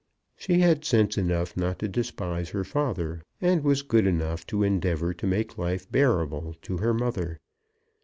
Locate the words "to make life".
5.13-5.91